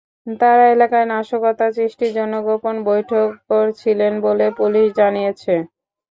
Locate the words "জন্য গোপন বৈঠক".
2.13-3.27